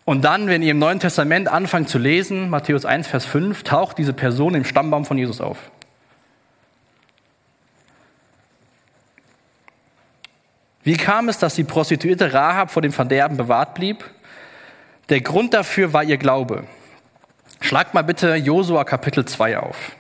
[0.04, 3.97] Und dann, wenn ihr im Neuen Testament anfangt zu lesen, Matthäus 1, Vers 5, taucht
[3.97, 5.58] diese Person im Stammbaum von Jesus auf.
[10.84, 14.04] Wie kam es, dass die Prostituierte Rahab vor dem Verderben bewahrt blieb?
[15.12, 16.63] Der Grund dafür war ihr Glaube.
[17.60, 19.91] Schlagt mal bitte Josua Kapitel 2 auf.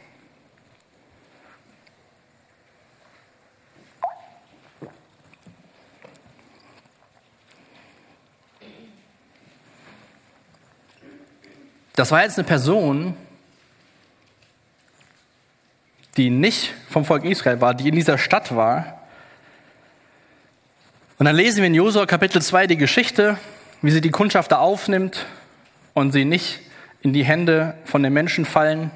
[11.93, 13.17] Das war jetzt eine Person,
[16.15, 19.01] die nicht vom Volk Israel war, die in dieser Stadt war.
[21.19, 23.37] Und dann lesen wir in Josua Kapitel 2 die Geschichte
[23.81, 25.25] wie sie die Kundschafter aufnimmt
[25.93, 26.59] und sie nicht
[27.01, 28.91] in die Hände von den Menschen fallen.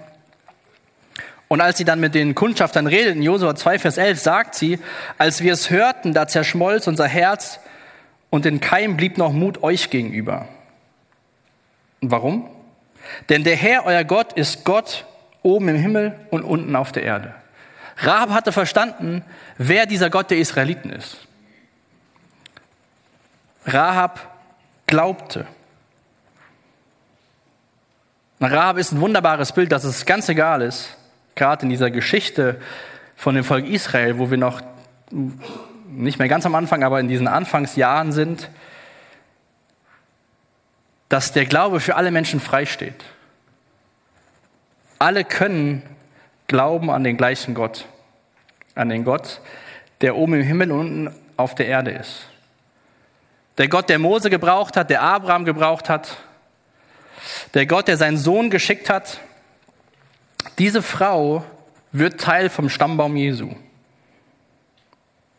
[1.48, 4.80] Und als sie dann mit den Kundschaftern redet, in Josua 2, Vers 11, sagt sie,
[5.18, 7.60] als wir es hörten, da zerschmolz unser Herz
[8.30, 10.48] und in Keim blieb noch Mut euch gegenüber.
[12.02, 12.50] Und warum?
[13.30, 15.06] Denn der Herr, euer Gott, ist Gott
[15.44, 17.34] oben im Himmel und unten auf der Erde.
[17.98, 19.24] Rahab hatte verstanden,
[19.58, 21.18] wer dieser Gott der Israeliten ist.
[23.66, 24.35] Rahab
[24.88, 25.48] glaubte.
[28.42, 30.98] Rahab ist ein wunderbares Bild, dass es ganz egal ist,
[31.36, 32.60] gerade in dieser Geschichte
[33.16, 34.62] von dem Volk Israel, wo wir noch
[35.88, 38.50] nicht mehr ganz am Anfang, aber in diesen Anfangsjahren sind,
[41.10, 43.06] dass der Glaube für alle Menschen frei steht.
[45.00, 45.84] Alle können
[46.48, 47.86] glauben an den gleichen Gott,
[48.76, 49.40] an den Gott,
[50.02, 52.28] der oben im Himmel und unten auf der Erde ist.
[53.58, 56.18] Der Gott, der Mose gebraucht hat, der Abraham gebraucht hat,
[57.54, 59.20] der Gott, der seinen Sohn geschickt hat.
[60.60, 61.44] Diese Frau
[61.92, 63.56] wird Teil vom Stammbaum Jesu,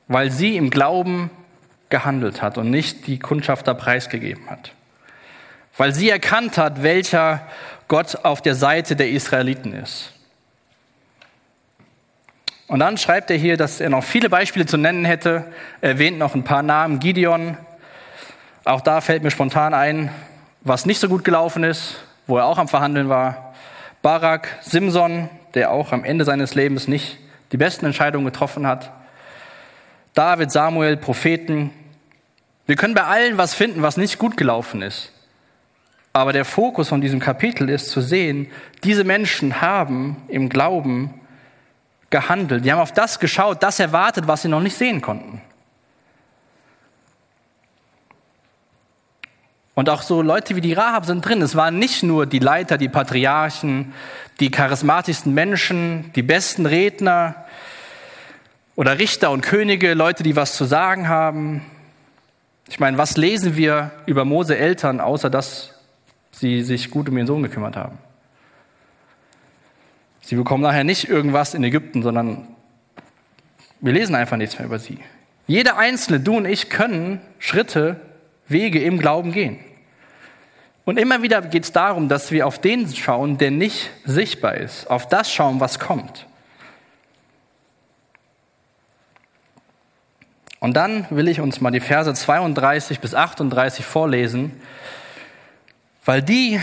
[0.09, 1.31] weil sie im Glauben
[1.91, 4.73] gehandelt hat und nicht die Kundschafter preisgegeben hat.
[5.77, 7.47] Weil sie erkannt hat, welcher
[7.89, 10.13] Gott auf der Seite der Israeliten ist.
[12.67, 15.45] Und dann schreibt er hier, dass er noch viele Beispiele zu nennen hätte,
[15.81, 16.99] erwähnt noch ein paar Namen.
[16.99, 17.57] Gideon,
[18.67, 20.11] auch da fällt mir spontan ein,
[20.61, 23.55] was nicht so gut gelaufen ist, wo er auch am Verhandeln war.
[24.03, 27.19] Barak, Simson, der auch am Ende seines Lebens nicht
[27.53, 28.91] die besten Entscheidungen getroffen hat.
[30.15, 31.71] David, Samuel, Propheten.
[32.67, 35.13] Wir können bei allen was finden, was nicht gut gelaufen ist.
[36.13, 38.51] Aber der Fokus von diesem Kapitel ist zu sehen,
[38.83, 41.21] diese Menschen haben im Glauben
[42.11, 42.65] gehandelt.
[42.65, 45.41] Die haben auf das geschaut, das erwartet, was sie noch nicht sehen konnten.
[49.77, 51.43] Und auch so Leute wie die Rahab sind drin.
[51.43, 53.93] Es waren nicht nur die Leiter, die Patriarchen,
[54.41, 57.45] die charismatischsten Menschen, die besten Redner
[58.75, 61.61] oder Richter und Könige, Leute, die was zu sagen haben.
[62.71, 65.75] Ich meine, was lesen wir über Mose Eltern, außer dass
[66.33, 67.99] sie sich gut um ihren Sohn gekümmert haben?
[70.23, 72.49] Sie bekommen nachher nicht irgendwas in Ägypten, sondern
[73.83, 75.01] wir lesen einfach nichts mehr über sie.
[75.47, 78.01] Jeder Einzelne, du und ich, können Schritte,
[78.49, 79.59] Wege im Glauben gehen.
[80.85, 84.89] Und immer wieder geht es darum, dass wir auf den schauen, der nicht sichtbar ist,
[84.89, 86.27] auf das schauen, was kommt.
[90.61, 94.53] Und dann will ich uns mal die Verse 32 bis 38 vorlesen,
[96.05, 96.61] weil die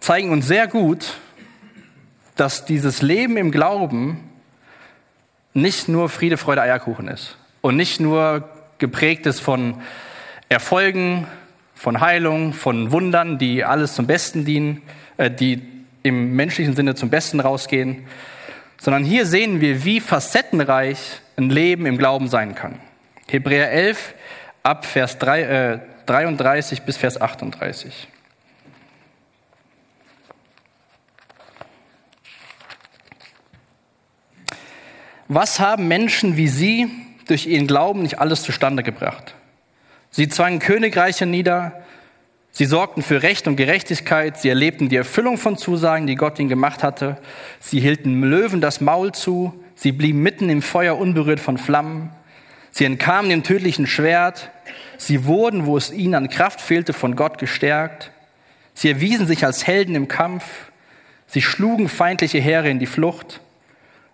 [0.00, 1.14] zeigen uns sehr gut,
[2.36, 4.30] dass dieses Leben im Glauben
[5.54, 8.48] nicht nur Friede, Freude, Eierkuchen ist und nicht nur
[8.82, 9.80] geprägt ist von
[10.48, 11.28] Erfolgen,
[11.74, 14.82] von Heilung, von Wundern, die alles zum Besten dienen,
[15.16, 15.62] äh, die
[16.02, 18.04] im menschlichen Sinne zum Besten rausgehen,
[18.80, 20.98] sondern hier sehen wir, wie facettenreich
[21.36, 22.80] ein Leben im Glauben sein kann.
[23.28, 24.14] Hebräer 11
[24.64, 28.08] ab Vers 3, äh, 33 bis Vers 38.
[35.28, 36.90] Was haben Menschen wie Sie
[37.26, 39.34] durch ihren Glauben nicht alles zustande gebracht?
[40.10, 41.82] Sie zwangen Königreiche nieder,
[42.50, 46.50] sie sorgten für Recht und Gerechtigkeit, sie erlebten die Erfüllung von Zusagen, die Gott ihnen
[46.50, 47.16] gemacht hatte,
[47.60, 52.10] sie hielten Löwen das Maul zu, sie blieben mitten im Feuer unberührt von Flammen,
[52.70, 54.50] sie entkamen dem tödlichen Schwert,
[54.98, 58.10] sie wurden, wo es ihnen an Kraft fehlte, von Gott gestärkt,
[58.74, 60.44] sie erwiesen sich als Helden im Kampf,
[61.26, 63.40] sie schlugen feindliche Heere in die Flucht,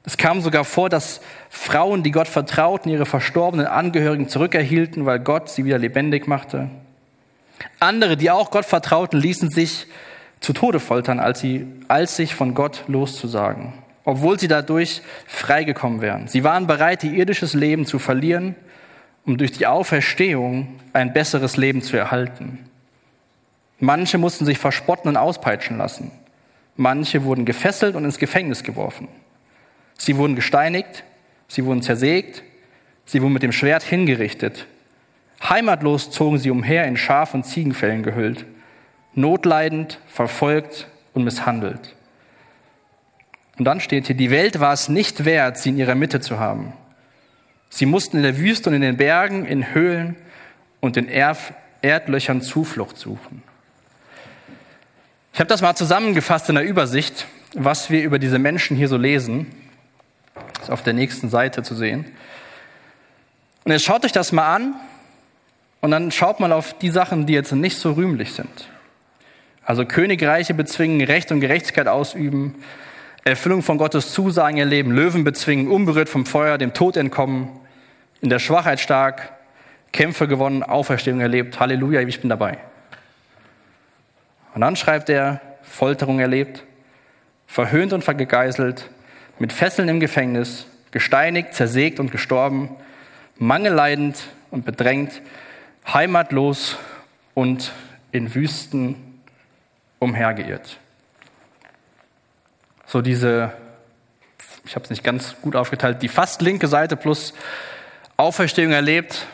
[0.05, 5.51] es kam sogar vor, dass Frauen, die Gott vertrauten, ihre verstorbenen Angehörigen zurückerhielten, weil Gott
[5.51, 6.71] sie wieder lebendig machte.
[7.81, 9.87] Andere, die auch Gott vertrauten, ließen sich
[10.41, 13.73] zu Tode foltern, als, sie, als sich von Gott loszusagen,
[14.05, 16.29] obwohl sie dadurch freigekommen wären.
[16.29, 18.55] Sie waren bereit, ihr irdisches Leben zu verlieren,
[19.27, 22.69] um durch die Auferstehung ein besseres Leben zu erhalten.
[23.81, 26.11] Manche mussten sich verspotten und auspeitschen lassen.
[26.77, 29.09] Manche wurden gefesselt und ins Gefängnis geworfen.
[29.99, 31.05] Sie wurden gesteinigt,
[31.49, 32.43] sie wurden zersägt,
[33.05, 34.67] sie wurden mit dem Schwert hingerichtet.
[35.43, 38.47] Heimatlos zogen sie umher in Schaf- und Ziegenfällen gehüllt,
[39.15, 41.95] notleidend, verfolgt und misshandelt.
[43.59, 46.39] Und dann steht hier, die Welt war es nicht wert, sie in ihrer Mitte zu
[46.39, 46.73] haben.
[47.71, 50.17] Sie mussten in der Wüste und in den Bergen, in Höhlen
[50.81, 51.09] und in
[51.83, 53.43] Erdlöchern Zuflucht suchen.
[55.33, 58.97] Ich habe das mal zusammengefasst in der Übersicht, was wir über diese Menschen hier so
[58.97, 59.47] lesen.
[60.61, 62.07] Ist auf der nächsten Seite zu sehen.
[63.65, 64.75] Und jetzt schaut euch das mal an
[65.81, 68.69] und dann schaut mal auf die Sachen, die jetzt nicht so rühmlich sind.
[69.65, 72.55] Also Königreiche bezwingen, Recht und Gerechtigkeit ausüben,
[73.25, 77.51] Erfüllung von Gottes Zusagen erleben, Löwen bezwingen, unberührt vom Feuer, dem Tod entkommen,
[78.21, 79.33] in der Schwachheit stark,
[79.93, 81.61] Kämpfe gewonnen, Auferstehung erlebt.
[81.61, 82.59] Halleluja, ich bin dabei.
[84.55, 86.65] Und dann schreibt er, Folterung erlebt,
[87.47, 88.91] verhöhnt und gegeißelt,
[89.39, 92.71] mit Fesseln im Gefängnis, gesteinigt, zersägt und gestorben,
[93.37, 94.19] mangelleidend
[94.51, 95.21] und bedrängt,
[95.87, 96.77] heimatlos
[97.35, 97.73] und
[98.13, 99.21] in Wüsten
[99.99, 100.79] umhergeirrt.
[102.87, 103.53] So diese,
[104.65, 107.35] ich habe es nicht ganz gut aufgeteilt, die fast linke Seite plus
[108.17, 109.27] Auferstehung erlebt,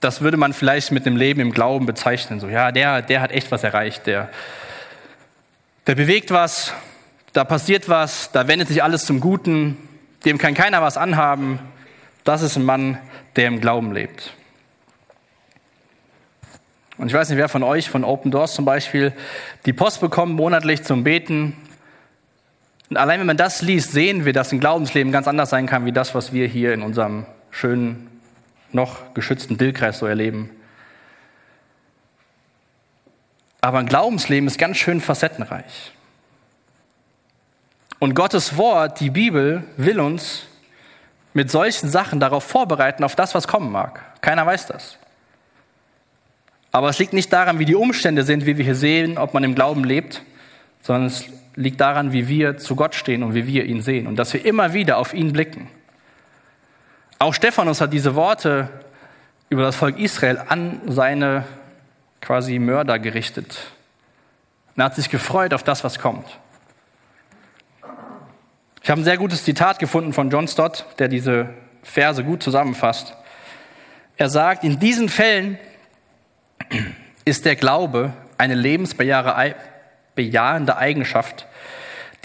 [0.00, 2.40] das würde man vielleicht mit einem Leben im Glauben bezeichnen.
[2.40, 4.30] So, ja, der, der hat echt was erreicht, der,
[5.86, 6.72] der bewegt was,
[7.32, 9.76] da passiert was, da wendet sich alles zum Guten,
[10.24, 11.58] dem kann keiner was anhaben.
[12.24, 12.98] Das ist ein Mann,
[13.36, 14.34] der im Glauben lebt.
[16.98, 19.14] Und ich weiß nicht, wer von euch, von Open Doors zum Beispiel,
[19.64, 21.56] die Post bekommt monatlich zum Beten.
[22.90, 25.86] Und allein wenn man das liest, sehen wir, dass ein Glaubensleben ganz anders sein kann,
[25.86, 28.20] wie das, was wir hier in unserem schönen,
[28.72, 30.50] noch geschützten Dillkreis so erleben.
[33.62, 35.92] Aber ein Glaubensleben ist ganz schön facettenreich.
[38.00, 40.46] Und Gottes Wort, die Bibel, will uns
[41.34, 44.00] mit solchen Sachen darauf vorbereiten, auf das, was kommen mag.
[44.22, 44.96] Keiner weiß das.
[46.72, 49.44] Aber es liegt nicht daran, wie die Umstände sind, wie wir hier sehen, ob man
[49.44, 50.22] im Glauben lebt,
[50.82, 51.24] sondern es
[51.56, 54.44] liegt daran, wie wir zu Gott stehen und wie wir ihn sehen und dass wir
[54.46, 55.68] immer wieder auf ihn blicken.
[57.18, 58.70] Auch Stephanus hat diese Worte
[59.50, 61.44] über das Volk Israel an seine
[62.22, 63.58] quasi Mörder gerichtet.
[64.76, 66.24] Er hat sich gefreut auf das, was kommt.
[68.82, 71.50] Ich habe ein sehr gutes Zitat gefunden von John Stott, der diese
[71.82, 73.14] Verse gut zusammenfasst.
[74.16, 75.58] Er sagt, in diesen Fällen
[77.24, 81.46] ist der Glaube eine lebensbejahende Eigenschaft,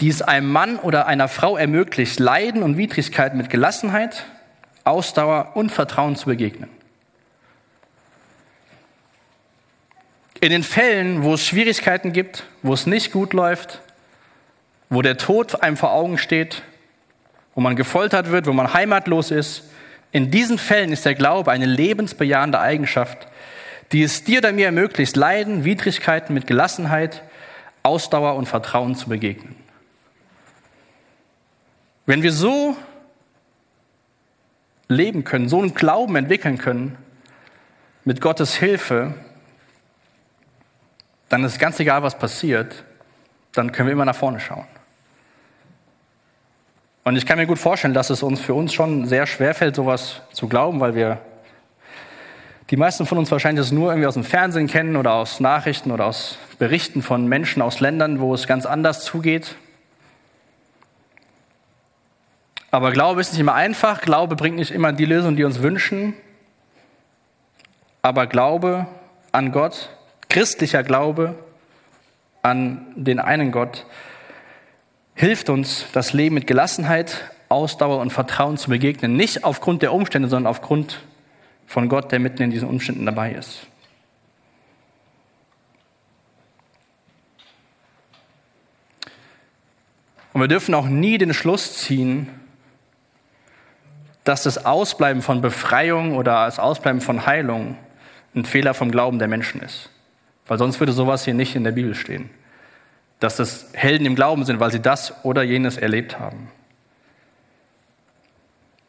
[0.00, 4.24] die es einem Mann oder einer Frau ermöglicht, Leiden und Widrigkeiten mit Gelassenheit,
[4.84, 6.70] Ausdauer und Vertrauen zu begegnen.
[10.40, 13.80] In den Fällen, wo es Schwierigkeiten gibt, wo es nicht gut läuft,
[14.88, 16.62] wo der Tod einem vor Augen steht,
[17.54, 19.64] wo man gefoltert wird, wo man heimatlos ist,
[20.12, 23.26] in diesen Fällen ist der Glaube eine lebensbejahende Eigenschaft,
[23.92, 27.22] die es dir oder mir ermöglicht, Leiden, Widrigkeiten mit Gelassenheit,
[27.82, 29.56] Ausdauer und Vertrauen zu begegnen.
[32.04, 32.76] Wenn wir so
[34.88, 36.96] leben können, so einen Glauben entwickeln können,
[38.04, 39.14] mit Gottes Hilfe,
[41.28, 42.84] dann ist ganz egal, was passiert,
[43.52, 44.66] dann können wir immer nach vorne schauen.
[47.06, 49.76] Und ich kann mir gut vorstellen, dass es uns für uns schon sehr schwer fällt,
[49.76, 51.20] sowas zu glauben, weil wir
[52.70, 55.92] die meisten von uns wahrscheinlich das nur irgendwie aus dem Fernsehen kennen oder aus Nachrichten
[55.92, 59.54] oder aus Berichten von Menschen aus Ländern, wo es ganz anders zugeht.
[62.72, 64.00] Aber Glaube ist nicht immer einfach.
[64.00, 66.12] Glaube bringt nicht immer die Lösung, die wir uns wünschen.
[68.02, 68.88] Aber Glaube
[69.30, 69.90] an Gott,
[70.28, 71.36] christlicher Glaube
[72.42, 73.86] an den einen Gott,
[75.16, 79.16] hilft uns, das Leben mit Gelassenheit, Ausdauer und Vertrauen zu begegnen.
[79.16, 81.02] Nicht aufgrund der Umstände, sondern aufgrund
[81.66, 83.66] von Gott, der mitten in diesen Umständen dabei ist.
[90.32, 92.28] Und wir dürfen auch nie den Schluss ziehen,
[94.24, 97.78] dass das Ausbleiben von Befreiung oder das Ausbleiben von Heilung
[98.34, 99.88] ein Fehler vom Glauben der Menschen ist.
[100.46, 102.28] Weil sonst würde sowas hier nicht in der Bibel stehen.
[103.20, 106.50] Dass das Helden im Glauben sind, weil sie das oder jenes erlebt haben.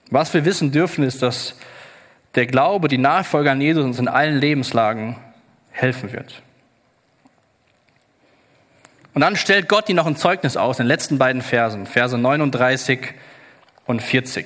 [0.10, 1.56] Was wir wissen dürfen, ist, dass
[2.36, 5.18] der Glaube, die Nachfolge an Jesus uns in allen Lebenslagen
[5.72, 6.42] helfen wird.
[9.14, 12.16] Und dann stellt Gott ihnen noch ein Zeugnis aus in den letzten beiden Versen, Verse
[12.18, 13.16] 39
[13.88, 14.46] und 40.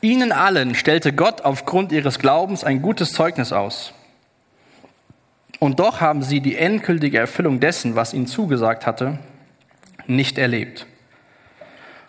[0.00, 3.94] Ihnen allen stellte Gott aufgrund ihres Glaubens ein gutes Zeugnis aus.
[5.62, 9.20] Und doch haben sie die endgültige Erfüllung dessen, was ihnen zugesagt hatte,
[10.08, 10.86] nicht erlebt.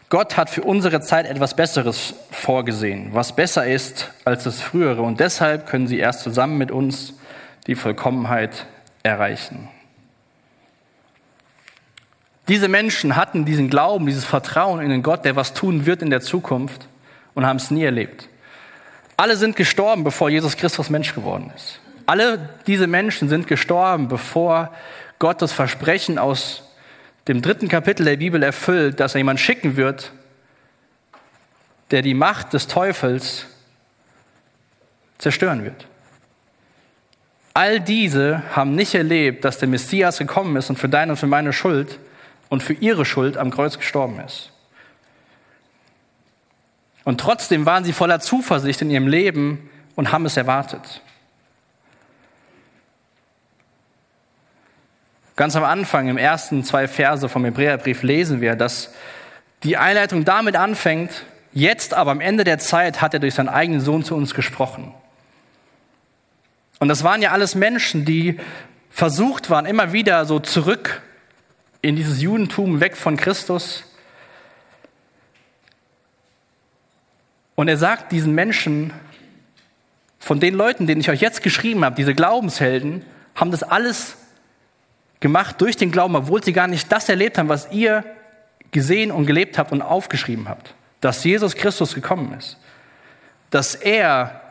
[0.10, 5.04] Gott hat für unsere Zeit etwas Besseres vorgesehen, was besser ist als das Frühere.
[5.04, 7.14] Und deshalb können sie erst zusammen mit uns
[7.68, 8.66] die Vollkommenheit
[9.04, 9.70] erreichen.
[12.48, 16.10] Diese Menschen hatten diesen Glauben, dieses Vertrauen in den Gott, der was tun wird in
[16.10, 16.88] der Zukunft
[17.36, 18.30] und haben es nie erlebt.
[19.16, 21.83] Alle sind gestorben, bevor Jesus Christus Mensch geworden ist.
[22.06, 24.74] Alle diese Menschen sind gestorben, bevor
[25.20, 26.64] Gott das Versprechen aus
[27.28, 30.12] dem dritten Kapitel der Bibel erfüllt, dass er jemand schicken wird,
[31.92, 33.46] der die Macht des Teufels
[35.18, 35.88] zerstören wird.
[37.54, 41.28] All diese haben nicht erlebt, dass der Messias gekommen ist und für deine und für
[41.28, 42.00] meine Schuld
[42.50, 44.52] und für ihre Schuld am Kreuz gestorben ist.
[47.04, 51.02] Und trotzdem waren sie voller Zuversicht in ihrem Leben und haben es erwartet.
[55.36, 58.94] Ganz am Anfang, im ersten zwei Verse vom Hebräerbrief, lesen wir, dass
[59.64, 63.82] die Einleitung damit anfängt, jetzt aber am Ende der Zeit hat er durch seinen eigenen
[63.82, 64.94] Sohn zu uns gesprochen.
[66.80, 68.40] Und das waren ja alles Menschen, die
[68.90, 71.02] versucht waren, immer wieder so zurück
[71.82, 73.84] in dieses Judentum, weg von Christus.
[77.56, 78.94] Und er sagt diesen Menschen,
[80.20, 83.04] von den Leuten, denen ich euch jetzt geschrieben habe, diese Glaubenshelden,
[83.36, 84.16] haben das alles
[85.24, 88.04] gemacht durch den Glauben, obwohl sie gar nicht das erlebt haben, was ihr
[88.72, 90.76] gesehen und gelebt habt und aufgeschrieben habt.
[91.00, 92.58] Dass Jesus Christus gekommen ist.
[93.50, 94.42] Dass er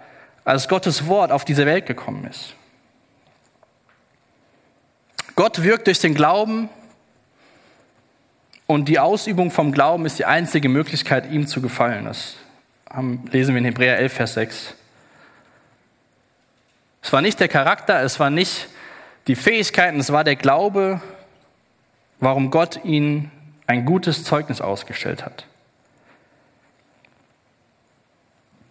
[0.44, 2.54] als Gottes Wort auf diese Welt gekommen ist.
[5.36, 6.70] Gott wirkt durch den Glauben
[8.66, 12.06] und die Ausübung vom Glauben ist die einzige Möglichkeit, ihm zu gefallen.
[12.06, 12.36] Das
[13.30, 14.74] lesen wir in Hebräer 11, Vers 6.
[17.02, 18.68] Es war nicht der Charakter, es war nicht
[19.26, 21.00] die Fähigkeiten, es war der Glaube,
[22.20, 23.30] warum Gott ihnen
[23.66, 25.46] ein gutes Zeugnis ausgestellt hat.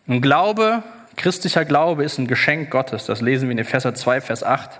[0.07, 0.83] Ein Glaube,
[1.15, 3.05] christlicher Glaube ist ein Geschenk Gottes.
[3.05, 4.79] Das lesen wir in Epheser 2, Vers 8.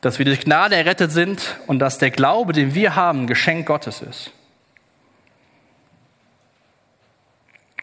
[0.00, 3.66] Dass wir durch Gnade errettet sind und dass der Glaube, den wir haben, ein Geschenk
[3.66, 4.32] Gottes ist.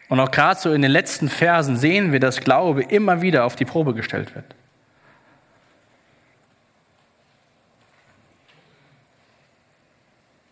[0.08, 3.56] Und auch gerade so in den letzten Versen sehen wir, dass Glaube immer wieder auf
[3.56, 4.44] die Probe gestellt wird.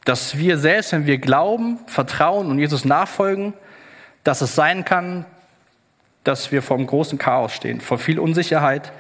[0.05, 3.55] Dass wir selbst, wenn wir glauben, vertrauen und Jesus nachfolgen,
[4.23, 5.25] dass es sein kann,
[6.25, 8.93] dass wir vor einem großen Chaos stehen, vor viel Unsicherheit,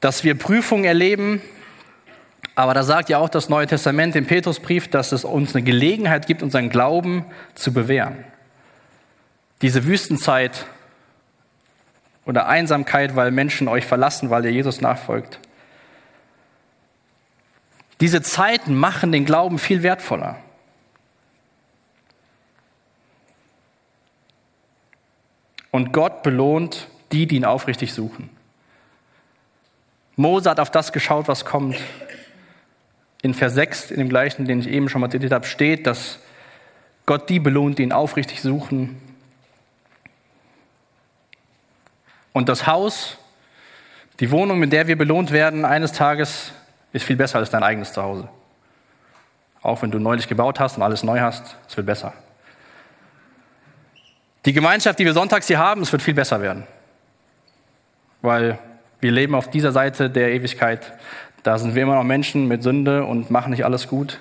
[0.00, 1.40] dass wir Prüfungen erleben,
[2.54, 6.26] aber da sagt ja auch das Neue Testament im Petrusbrief, dass es uns eine Gelegenheit
[6.26, 8.24] gibt, unseren Glauben zu bewähren.
[9.60, 10.66] Diese Wüstenzeit
[12.24, 15.38] oder Einsamkeit, weil Menschen euch verlassen, weil ihr Jesus nachfolgt.
[18.00, 20.38] Diese Zeiten machen den Glauben viel wertvoller.
[25.70, 28.30] Und Gott belohnt die, die ihn aufrichtig suchen.
[30.16, 31.76] Mose hat auf das geschaut, was kommt.
[33.22, 36.18] In Vers 6, in dem gleichen, den ich eben schon mal zitiert habe, steht, dass
[37.04, 39.00] Gott die belohnt, die ihn aufrichtig suchen.
[42.32, 43.18] Und das Haus,
[44.20, 46.52] die Wohnung, mit der wir belohnt werden, eines Tages
[46.96, 48.28] ist viel besser als dein eigenes Zuhause.
[49.62, 52.12] Auch wenn du neulich gebaut hast und alles neu hast, es wird besser.
[54.46, 56.66] Die Gemeinschaft, die wir sonntags hier haben, es wird viel besser werden.
[58.22, 58.58] Weil
[59.00, 60.92] wir leben auf dieser Seite der Ewigkeit.
[61.42, 64.18] Da sind wir immer noch Menschen mit Sünde und machen nicht alles gut.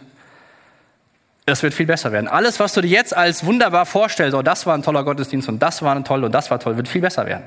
[1.46, 2.28] Es wird viel besser werden.
[2.28, 5.60] Alles, was du dir jetzt als wunderbar vorstellst, oh, das war ein toller Gottesdienst und
[5.62, 7.44] das war ein toll und das war toll, wird viel besser werden.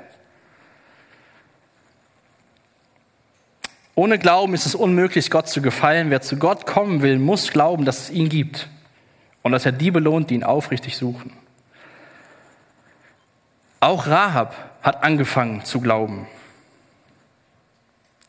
[3.99, 6.11] Ohne Glauben ist es unmöglich, Gott zu gefallen.
[6.11, 8.68] Wer zu Gott kommen will, muss glauben, dass es ihn gibt
[9.42, 11.32] und dass er die belohnt, die ihn aufrichtig suchen.
[13.80, 16.28] Auch Rahab hat angefangen zu glauben,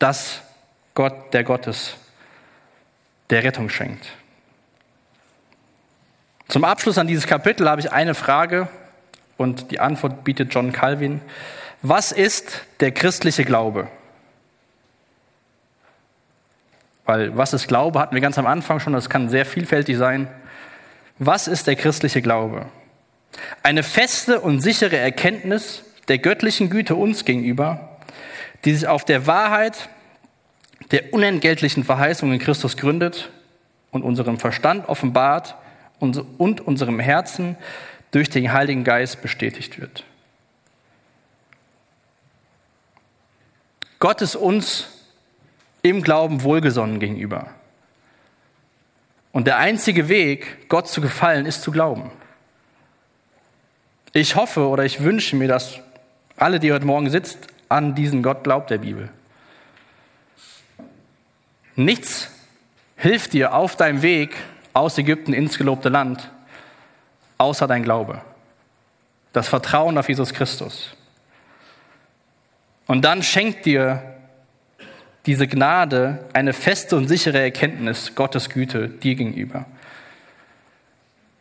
[0.00, 0.42] dass
[0.94, 1.98] Gott der Gott ist,
[3.30, 4.08] der Rettung schenkt.
[6.48, 8.66] Zum Abschluss an dieses Kapitel habe ich eine Frage
[9.36, 11.20] und die Antwort bietet John Calvin.
[11.80, 13.86] Was ist der christliche Glaube?
[17.10, 20.28] Weil was ist Glaube, hatten wir ganz am Anfang schon, das kann sehr vielfältig sein.
[21.18, 22.66] Was ist der christliche Glaube?
[23.64, 27.96] Eine feste und sichere Erkenntnis der göttlichen Güte uns gegenüber,
[28.64, 29.88] die sich auf der Wahrheit
[30.92, 33.30] der unentgeltlichen Verheißung in Christus gründet
[33.90, 35.56] und unserem Verstand offenbart
[35.98, 37.56] und unserem Herzen
[38.12, 40.04] durch den Heiligen Geist bestätigt wird.
[43.98, 44.99] Gott ist uns
[45.82, 47.48] im Glauben wohlgesonnen gegenüber.
[49.32, 52.10] Und der einzige Weg, Gott zu gefallen, ist zu glauben.
[54.12, 55.78] Ich hoffe oder ich wünsche mir, dass
[56.36, 59.08] alle, die heute Morgen sitzt, an diesen Gott glaubt der Bibel.
[61.76, 62.30] Nichts
[62.96, 64.34] hilft dir auf deinem Weg
[64.72, 66.30] aus Ägypten ins gelobte Land,
[67.38, 68.20] außer dein Glaube.
[69.32, 70.96] Das Vertrauen auf Jesus Christus.
[72.86, 74.09] Und dann schenkt dir
[75.26, 79.66] diese Gnade eine feste und sichere Erkenntnis Gottes Güte dir gegenüber.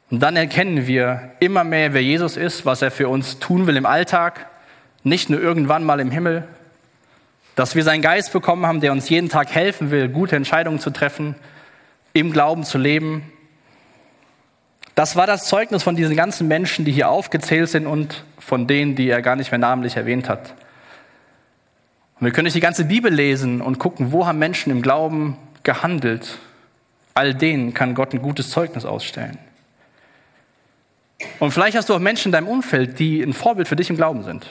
[0.10, 3.78] Und dann erkennen wir immer mehr, wer Jesus ist, was er für uns tun will
[3.78, 4.48] im Alltag,
[5.04, 6.44] nicht nur irgendwann mal im Himmel,
[7.56, 10.90] dass wir seinen Geist bekommen haben, der uns jeden Tag helfen will, gute Entscheidungen zu
[10.90, 11.36] treffen,
[12.14, 13.32] im Glauben zu leben.
[14.96, 18.96] Das war das Zeugnis von diesen ganzen Menschen, die hier aufgezählt sind und von denen,
[18.96, 20.54] die er gar nicht mehr namentlich erwähnt hat.
[22.20, 25.38] Und wir können nicht die ganze Bibel lesen und gucken, wo haben Menschen im Glauben
[25.64, 26.38] gehandelt.
[27.14, 29.38] All denen kann Gott ein gutes Zeugnis ausstellen.
[31.40, 33.96] Und vielleicht hast du auch Menschen in deinem Umfeld, die ein Vorbild für dich im
[33.96, 34.48] Glauben sind.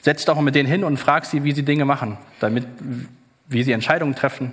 [0.00, 2.66] Setz doch mal mit denen hin und frag sie, wie sie Dinge machen, damit,
[3.48, 4.52] wie sie Entscheidungen treffen.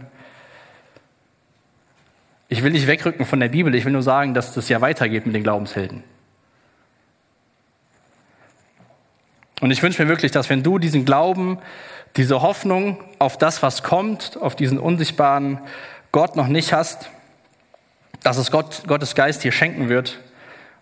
[2.50, 5.26] Ich will nicht wegrücken von der Bibel, ich will nur sagen, dass das ja weitergeht
[5.26, 6.04] mit den Glaubenshelden.
[9.64, 11.58] Und ich wünsche mir wirklich, dass wenn du diesen Glauben,
[12.18, 15.58] diese Hoffnung auf das, was kommt, auf diesen unsichtbaren
[16.12, 17.10] Gott noch nicht hast,
[18.24, 20.20] dass es Gott, Gottes Geist dir schenken wird.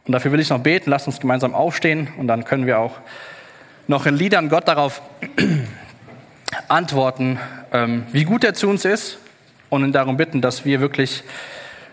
[0.08, 0.90] Und dafür will ich noch beten.
[0.90, 2.94] Lasst uns gemeinsam aufstehen und dann können wir auch
[3.86, 5.04] noch in Liedern Gott darauf
[6.68, 7.38] antworten,
[7.72, 9.20] ähm, wie gut er zu uns ist
[9.70, 11.24] und ihn darum bitten, dass wir wirklich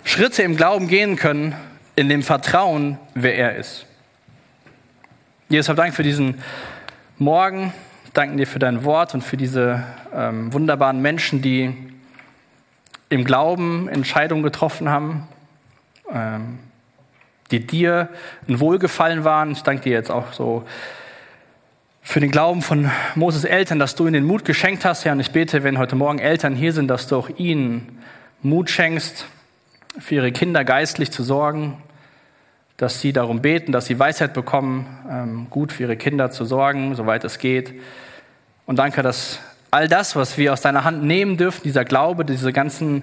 [0.04, 1.54] Schritte im Glauben gehen können,
[1.96, 3.84] in dem Vertrauen, wer er ist.
[5.50, 6.36] Jesus, hab Dank für diesen
[7.20, 7.72] Morgen.
[8.14, 9.82] Danken dir für dein Wort und für diese
[10.14, 11.74] ähm, wunderbaren Menschen, die
[13.08, 15.26] im Glauben Entscheidungen getroffen haben,
[16.12, 16.60] ähm,
[17.50, 18.08] die dir
[18.46, 19.50] ein Wohlgefallen waren.
[19.50, 20.62] Ich danke dir jetzt auch so
[22.02, 25.10] für den Glauben von Moses Eltern, dass du ihnen den Mut geschenkt hast, Herr.
[25.10, 27.98] Und ich bete, wenn heute Morgen Eltern hier sind, dass du auch ihnen
[28.42, 29.26] Mut schenkst,
[29.98, 31.82] für ihre Kinder geistlich zu sorgen,
[32.78, 36.94] dass sie darum beten, dass sie Weisheit bekommen, ähm, gut für ihre Kinder zu sorgen,
[36.94, 37.74] soweit es geht.
[38.66, 42.52] Und danke, dass all das, was wir aus deiner Hand nehmen dürfen, dieser Glaube, diese
[42.52, 43.02] ganzen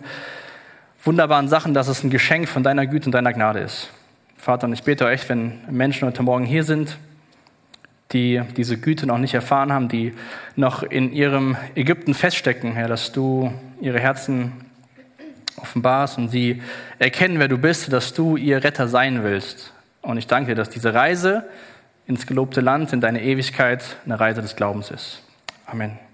[1.04, 3.90] wunderbaren Sachen, dass es ein Geschenk von deiner Güte und deiner Gnade ist.
[4.38, 6.98] Vater, und ich bete euch, wenn Menschen heute Morgen hier sind,
[8.12, 10.14] die diese Güte noch nicht erfahren haben, die
[10.56, 13.52] noch in ihrem Ägypten feststecken, Herr, dass du
[13.82, 14.54] ihre Herzen
[15.58, 16.62] offenbarst und sie
[17.00, 19.74] erkennen, wer du bist, dass du ihr Retter sein willst.
[20.02, 21.48] Und ich danke dir, dass diese Reise
[22.08, 25.24] ins gelobte Land, in deine Ewigkeit, eine Reise des Glaubens ist.
[25.66, 26.05] Amen.